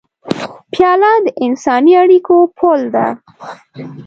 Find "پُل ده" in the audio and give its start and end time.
2.57-3.07